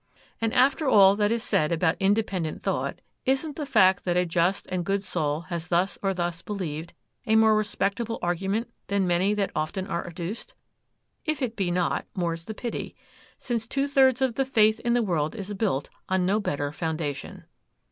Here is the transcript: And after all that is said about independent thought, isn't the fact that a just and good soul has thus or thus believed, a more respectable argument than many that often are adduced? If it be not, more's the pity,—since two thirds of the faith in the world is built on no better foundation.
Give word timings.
And 0.41 0.51
after 0.55 0.89
all 0.89 1.15
that 1.17 1.31
is 1.31 1.43
said 1.43 1.71
about 1.71 1.95
independent 1.99 2.63
thought, 2.63 3.01
isn't 3.27 3.55
the 3.55 3.67
fact 3.67 4.03
that 4.03 4.17
a 4.17 4.25
just 4.25 4.65
and 4.71 4.83
good 4.83 5.03
soul 5.03 5.41
has 5.41 5.67
thus 5.67 5.99
or 6.01 6.11
thus 6.11 6.41
believed, 6.41 6.95
a 7.27 7.35
more 7.35 7.55
respectable 7.55 8.17
argument 8.19 8.71
than 8.87 9.05
many 9.05 9.35
that 9.35 9.51
often 9.55 9.85
are 9.85 10.07
adduced? 10.07 10.55
If 11.23 11.43
it 11.43 11.55
be 11.55 11.69
not, 11.69 12.07
more's 12.15 12.45
the 12.45 12.55
pity,—since 12.55 13.67
two 13.67 13.85
thirds 13.87 14.23
of 14.23 14.33
the 14.33 14.43
faith 14.43 14.79
in 14.79 14.93
the 14.93 15.03
world 15.03 15.35
is 15.35 15.53
built 15.53 15.91
on 16.09 16.25
no 16.25 16.39
better 16.39 16.71
foundation. 16.71 17.43